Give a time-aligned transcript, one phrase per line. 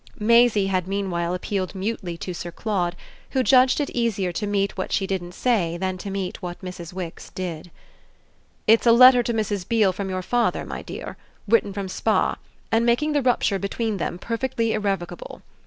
[0.17, 2.95] Maisie had meanwhile appealed mutely to Sir Claude,
[3.29, 6.91] who judged it easier to meet what she didn't say than to meet what Mrs.
[6.91, 7.69] Wix did.
[8.65, 9.67] "It's a letter to Mrs.
[9.69, 11.17] Beale from your father, my dear,
[11.47, 12.37] written from Spa
[12.71, 15.43] and making the rupture between them perfectly irrevocable.